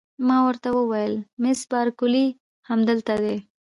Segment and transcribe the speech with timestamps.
[0.27, 2.25] ما ورته وویل: مس بارکلي
[2.69, 3.35] همدلته ده؟